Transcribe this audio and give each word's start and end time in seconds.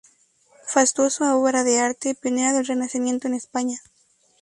Fastuosa 0.73 1.35
obra 1.35 1.63
de 1.63 1.77
arte, 1.79 2.15
pionera 2.15 2.53
del 2.53 2.65
Renacimiento 2.65 3.27
en 3.27 3.35
España. 3.35 3.77